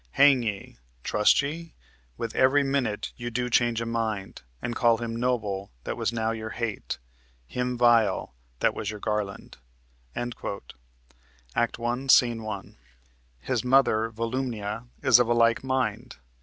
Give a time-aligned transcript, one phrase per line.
[0.13, 0.79] Hang ye!
[1.03, 1.75] Trust ye?
[2.17, 6.31] With every minute you do change a mind, And call him noble that was now
[6.31, 6.97] your hate,
[7.45, 9.59] Him vile that was your garland."
[10.15, 12.23] (Act 1, Sc.
[12.25, 12.77] 1.)
[13.41, 16.15] His mother, Volumnia, is of like mind.